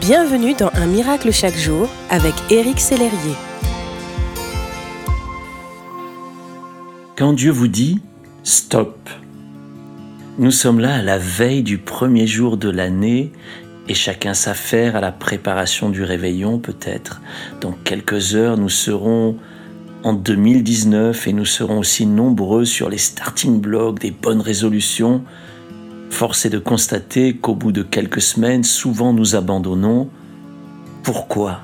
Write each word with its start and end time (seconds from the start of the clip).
Bienvenue 0.00 0.54
dans 0.54 0.70
Un 0.74 0.86
miracle 0.86 1.32
chaque 1.32 1.56
jour 1.56 1.88
avec 2.10 2.34
Éric 2.50 2.80
Sellerier. 2.80 3.34
Quand 7.16 7.32
Dieu 7.32 7.50
vous 7.50 7.68
dit 7.68 8.02
stop, 8.42 9.08
nous 10.38 10.50
sommes 10.50 10.80
là 10.80 10.96
à 10.96 11.02
la 11.02 11.18
veille 11.18 11.62
du 11.62 11.78
premier 11.78 12.26
jour 12.26 12.56
de 12.56 12.68
l'année 12.68 13.32
et 13.88 13.94
chacun 13.94 14.34
s'affaire 14.34 14.96
à 14.96 15.00
la 15.00 15.12
préparation 15.12 15.88
du 15.88 16.02
réveillon 16.02 16.58
peut-être. 16.58 17.22
Dans 17.60 17.72
quelques 17.72 18.34
heures, 18.34 18.58
nous 18.58 18.68
serons 18.68 19.36
en 20.02 20.12
2019 20.12 21.26
et 21.26 21.32
nous 21.32 21.46
serons 21.46 21.78
aussi 21.78 22.06
nombreux 22.06 22.64
sur 22.64 22.90
les 22.90 22.98
starting 22.98 23.60
blocks 23.60 24.00
des 24.00 24.10
bonnes 24.10 24.42
résolutions 24.42 25.24
Force 26.16 26.46
est 26.46 26.50
de 26.50 26.58
constater 26.58 27.36
qu'au 27.36 27.54
bout 27.54 27.72
de 27.72 27.82
quelques 27.82 28.22
semaines, 28.22 28.64
souvent 28.64 29.12
nous 29.12 29.34
abandonnons. 29.36 30.08
Pourquoi? 31.02 31.60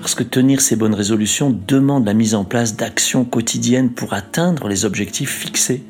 Parce 0.00 0.14
que 0.14 0.22
tenir 0.22 0.62
ces 0.62 0.74
bonnes 0.74 0.94
résolutions 0.94 1.54
demande 1.68 2.06
la 2.06 2.14
mise 2.14 2.34
en 2.34 2.44
place 2.44 2.76
d'actions 2.76 3.26
quotidiennes 3.26 3.90
pour 3.90 4.14
atteindre 4.14 4.68
les 4.68 4.86
objectifs 4.86 5.36
fixés. 5.36 5.82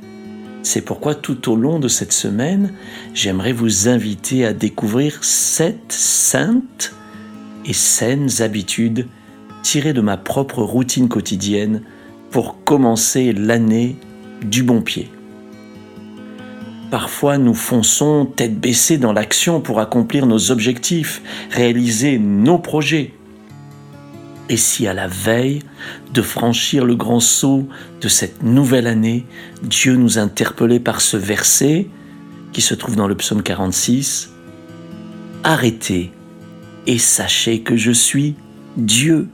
C'est 0.65 0.81
pourquoi 0.81 1.15
tout 1.15 1.53
au 1.53 1.55
long 1.55 1.79
de 1.79 1.87
cette 1.87 2.13
semaine, 2.13 2.73
j'aimerais 3.15 3.53
vous 3.53 3.87
inviter 3.87 4.45
à 4.45 4.53
découvrir 4.53 5.23
sept 5.23 5.93
saintes 5.93 6.97
et 7.65 7.75
saines 7.75 8.43
habitudes 8.43 9.07
tirées 9.63 9.93
de 9.93 10.01
ma 10.01 10.17
propre 10.17 10.65
routine 10.65 11.09
quotidienne 11.09 11.83
pour 12.33 12.65
commencer 12.65 13.33
l'année 13.33 13.99
du 14.43 14.65
bon 14.65 14.83
pied. 14.83 15.13
Parfois, 16.91 17.39
nous 17.39 17.55
fonçons 17.55 18.27
tête 18.27 18.59
baissée 18.59 18.99
dans 18.99 19.13
l'action 19.13 19.61
pour 19.61 19.81
accomplir 19.81 20.27
nos 20.27 20.51
objectifs, 20.51 21.23
réaliser 21.51 22.19
nos 22.19 22.59
projets. 22.59 23.13
Et 24.49 24.57
si 24.57 24.87
à 24.87 24.93
la 24.93 25.09
veille 25.09 25.61
de 26.13 26.23
franchir 26.23 26.85
le 26.85 26.95
grand 26.95 27.21
saut 27.21 27.67
de 28.01 28.09
cette 28.09 28.43
nouvelle 28.43 28.87
année, 28.87 29.27
Dieu 29.63 29.97
nous 29.97 30.19
interpellait 30.19 30.81
par 30.81 31.01
ce 31.01 31.17
verset 31.17 31.89
qui 32.53 32.61
se 32.61 32.75
trouve 32.75 32.97
dans 32.97 33.09
le 33.09 33.17
psaume 33.17 33.43
46, 33.43 34.31
Arrêtez 35.43 36.11
et 36.87 36.99
sachez 36.99 37.61
que 37.61 37.77
je 37.77 37.91
suis 37.91 38.35
Dieu. 38.77 39.29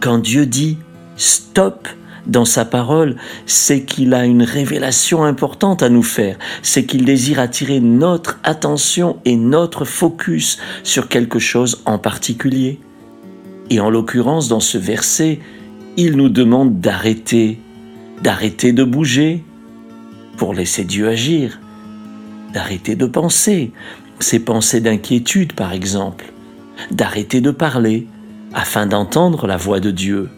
Quand 0.00 0.18
Dieu 0.18 0.46
dit 0.46 0.78
Stop, 1.16 1.88
dans 2.26 2.44
sa 2.44 2.64
parole, 2.64 3.16
c'est 3.46 3.82
qu'il 3.82 4.14
a 4.14 4.24
une 4.24 4.42
révélation 4.42 5.24
importante 5.24 5.82
à 5.82 5.88
nous 5.88 6.02
faire, 6.02 6.38
c'est 6.62 6.84
qu'il 6.84 7.04
désire 7.04 7.40
attirer 7.40 7.80
notre 7.80 8.38
attention 8.44 9.16
et 9.24 9.36
notre 9.36 9.84
focus 9.84 10.58
sur 10.84 11.08
quelque 11.08 11.38
chose 11.38 11.82
en 11.84 11.98
particulier. 11.98 12.78
Et 13.70 13.80
en 13.80 13.90
l'occurrence, 13.90 14.48
dans 14.48 14.60
ce 14.60 14.78
verset, 14.78 15.40
il 15.96 16.16
nous 16.16 16.28
demande 16.28 16.80
d'arrêter, 16.80 17.58
d'arrêter 18.22 18.72
de 18.72 18.84
bouger 18.84 19.42
pour 20.36 20.54
laisser 20.54 20.84
Dieu 20.84 21.08
agir, 21.08 21.60
d'arrêter 22.52 22.94
de 22.94 23.06
penser, 23.06 23.72
ces 24.20 24.38
pensées 24.38 24.80
d'inquiétude 24.80 25.54
par 25.54 25.72
exemple, 25.72 26.32
d'arrêter 26.90 27.40
de 27.40 27.50
parler 27.50 28.06
afin 28.54 28.86
d'entendre 28.86 29.46
la 29.46 29.56
voix 29.56 29.80
de 29.80 29.90
Dieu 29.90 30.28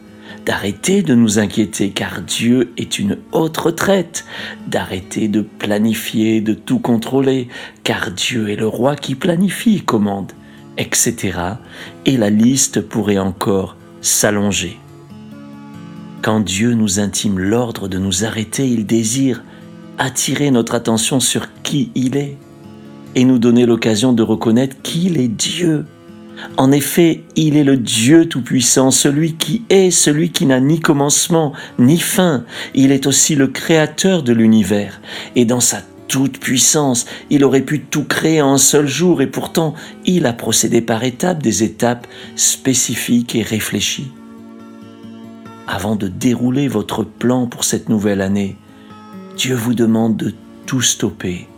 d'arrêter 0.44 1.02
de 1.02 1.14
nous 1.14 1.38
inquiéter 1.38 1.90
car 1.90 2.20
Dieu 2.20 2.72
est 2.76 2.98
une 2.98 3.18
haute 3.32 3.56
retraite, 3.56 4.24
d'arrêter 4.66 5.28
de 5.28 5.40
planifier, 5.40 6.40
de 6.40 6.54
tout 6.54 6.78
contrôler 6.78 7.48
car 7.82 8.10
Dieu 8.10 8.50
est 8.50 8.56
le 8.56 8.68
roi 8.68 8.96
qui 8.96 9.14
planifie, 9.14 9.80
commande, 9.80 10.32
etc. 10.76 11.38
Et 12.04 12.16
la 12.16 12.30
liste 12.30 12.80
pourrait 12.80 13.18
encore 13.18 13.76
s'allonger. 14.00 14.78
Quand 16.22 16.40
Dieu 16.40 16.74
nous 16.74 17.00
intime 17.00 17.38
l'ordre 17.38 17.88
de 17.88 17.98
nous 17.98 18.24
arrêter, 18.24 18.66
il 18.66 18.86
désire 18.86 19.42
attirer 19.98 20.50
notre 20.50 20.74
attention 20.74 21.20
sur 21.20 21.48
qui 21.62 21.90
il 21.94 22.16
est 22.16 22.36
et 23.14 23.24
nous 23.24 23.38
donner 23.38 23.66
l'occasion 23.66 24.12
de 24.12 24.22
reconnaître 24.22 24.76
qu'il 24.82 25.18
est 25.18 25.28
Dieu 25.28 25.84
en 26.56 26.72
effet, 26.72 27.22
il 27.36 27.56
est 27.56 27.64
le 27.64 27.76
Dieu 27.76 28.28
Tout-Puissant, 28.28 28.90
celui 28.90 29.34
qui 29.34 29.64
est, 29.70 29.90
celui 29.90 30.30
qui 30.30 30.46
n'a 30.46 30.60
ni 30.60 30.80
commencement 30.80 31.52
ni 31.78 31.98
fin. 31.98 32.44
Il 32.74 32.92
est 32.92 33.06
aussi 33.06 33.34
le 33.34 33.48
Créateur 33.48 34.22
de 34.22 34.32
l'univers. 34.32 35.00
Et 35.36 35.44
dans 35.44 35.60
sa 35.60 35.82
toute 36.06 36.38
puissance, 36.38 37.06
il 37.30 37.44
aurait 37.44 37.62
pu 37.62 37.80
tout 37.80 38.04
créer 38.04 38.42
en 38.42 38.52
un 38.52 38.58
seul 38.58 38.86
jour 38.86 39.22
et 39.22 39.26
pourtant 39.26 39.74
il 40.04 40.26
a 40.26 40.32
procédé 40.32 40.80
par 40.80 41.02
étapes, 41.02 41.42
des 41.42 41.64
étapes 41.64 42.06
spécifiques 42.36 43.34
et 43.34 43.42
réfléchies. 43.42 44.12
Avant 45.66 45.96
de 45.96 46.08
dérouler 46.08 46.68
votre 46.68 47.04
plan 47.04 47.46
pour 47.46 47.64
cette 47.64 47.88
nouvelle 47.88 48.20
année, 48.20 48.56
Dieu 49.36 49.54
vous 49.54 49.74
demande 49.74 50.16
de 50.16 50.34
tout 50.66 50.82
stopper 50.82 51.48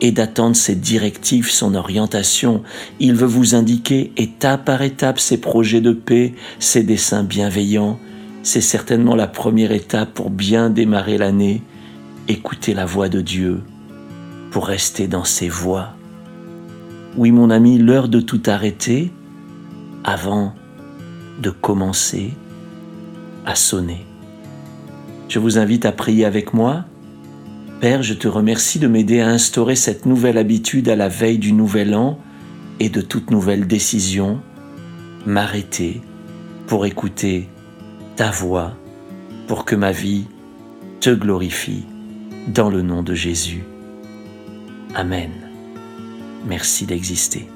et 0.00 0.12
d'attendre 0.12 0.56
ses 0.56 0.74
directives, 0.74 1.50
son 1.50 1.74
orientation. 1.74 2.62
Il 2.98 3.14
veut 3.14 3.26
vous 3.26 3.54
indiquer 3.54 4.12
étape 4.16 4.64
par 4.64 4.82
étape 4.82 5.18
ses 5.18 5.38
projets 5.38 5.80
de 5.80 5.92
paix, 5.92 6.34
ses 6.58 6.82
desseins 6.82 7.24
bienveillants. 7.24 7.98
C'est 8.42 8.60
certainement 8.60 9.14
la 9.14 9.26
première 9.26 9.72
étape 9.72 10.14
pour 10.14 10.30
bien 10.30 10.70
démarrer 10.70 11.18
l'année. 11.18 11.62
Écoutez 12.28 12.74
la 12.74 12.86
voix 12.86 13.08
de 13.08 13.20
Dieu 13.20 13.60
pour 14.50 14.66
rester 14.66 15.06
dans 15.06 15.24
ses 15.24 15.48
voies. 15.48 15.94
Oui 17.16 17.32
mon 17.32 17.50
ami, 17.50 17.78
l'heure 17.78 18.08
de 18.08 18.20
tout 18.20 18.42
arrêter 18.46 19.12
avant 20.04 20.54
de 21.42 21.50
commencer 21.50 22.32
à 23.46 23.54
sonner. 23.54 24.06
Je 25.28 25.38
vous 25.38 25.58
invite 25.58 25.84
à 25.86 25.92
prier 25.92 26.24
avec 26.24 26.54
moi 26.54 26.84
Père, 27.80 28.02
je 28.02 28.12
te 28.12 28.28
remercie 28.28 28.78
de 28.78 28.88
m'aider 28.88 29.20
à 29.20 29.28
instaurer 29.28 29.74
cette 29.74 30.04
nouvelle 30.04 30.36
habitude 30.36 30.90
à 30.90 30.96
la 30.96 31.08
veille 31.08 31.38
du 31.38 31.54
nouvel 31.54 31.94
an 31.94 32.18
et 32.78 32.90
de 32.90 33.00
toute 33.00 33.30
nouvelle 33.30 33.66
décision, 33.66 34.42
m'arrêter 35.24 36.02
pour 36.66 36.84
écouter 36.84 37.48
ta 38.16 38.30
voix, 38.30 38.76
pour 39.46 39.64
que 39.64 39.76
ma 39.76 39.92
vie 39.92 40.26
te 41.00 41.08
glorifie, 41.08 41.86
dans 42.48 42.68
le 42.68 42.82
nom 42.82 43.02
de 43.02 43.14
Jésus. 43.14 43.64
Amen. 44.94 45.30
Merci 46.46 46.84
d'exister. 46.84 47.48